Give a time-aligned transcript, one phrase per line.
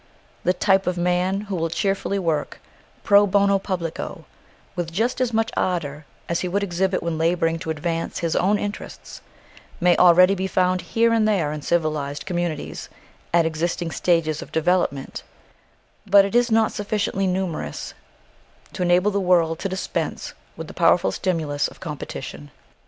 [0.43, 2.59] The type of man who will cheerfully work
[3.03, 4.25] pro bono publico,
[4.75, 8.57] with just as much ardour as he would exhibit when labouring to advance his own
[8.57, 9.21] interests,
[9.79, 12.89] may already be found here and there in civilised communities
[13.31, 15.21] at existing stages of development;
[16.07, 17.93] but it is not sufficiently numerous
[18.73, 22.49] to enable the world to dispense with the powerful stimulus of competition.